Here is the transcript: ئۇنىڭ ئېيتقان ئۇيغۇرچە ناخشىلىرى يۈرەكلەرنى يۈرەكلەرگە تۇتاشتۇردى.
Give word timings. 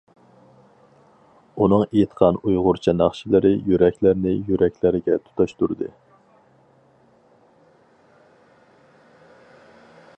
ئۇنىڭ 1.65 1.83
ئېيتقان 1.87 2.37
ئۇيغۇرچە 2.51 2.95
ناخشىلىرى 3.01 3.51
يۈرەكلەرنى 3.73 4.33
يۈرەكلەرگە 4.47 5.19
تۇتاشتۇردى. 5.25 5.91